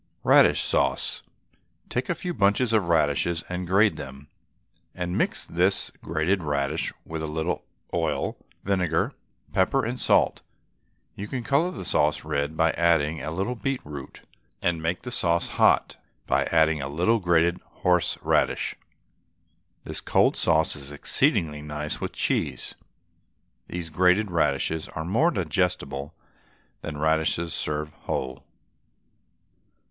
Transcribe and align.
RADISH 0.23 0.61
SAUCE. 0.63 1.21
Take 1.87 2.09
a 2.09 2.15
few 2.15 2.33
bunches 2.33 2.73
of 2.73 2.89
radishes 2.89 3.43
and 3.49 3.67
grate 3.67 3.97
them, 3.97 4.29
and 4.95 5.15
mix 5.15 5.45
this 5.45 5.91
grated 6.03 6.41
radish 6.41 6.91
with 7.05 7.21
a 7.21 7.27
little 7.27 7.65
oil, 7.93 8.35
vinegar, 8.63 9.13
pepper, 9.53 9.85
and 9.85 9.99
salt. 9.99 10.41
You 11.13 11.27
can 11.27 11.43
colour 11.43 11.69
the 11.69 11.85
sauce 11.85 12.23
red 12.23 12.57
by 12.57 12.71
adding 12.71 13.21
a 13.21 13.29
little 13.29 13.53
beetroot, 13.53 14.21
and 14.59 14.81
make 14.81 15.03
the 15.03 15.11
sauce 15.11 15.49
hot 15.49 15.97
by 16.25 16.45
adding 16.45 16.81
a 16.81 16.89
little 16.89 17.19
grated 17.19 17.61
horse 17.61 18.17
radish. 18.23 18.75
This 19.83 20.01
cold 20.01 20.35
sauce 20.35 20.75
is 20.75 20.91
exceedingly 20.91 21.61
nice 21.61 22.01
with 22.01 22.13
cheese. 22.13 22.73
These 23.67 23.91
grated 23.91 24.31
radishes 24.31 24.87
are 24.87 25.05
more 25.05 25.29
digestible 25.29 26.15
than 26.81 26.97
radishes 26.97 27.53
served 27.53 27.93
whole. 28.05 28.43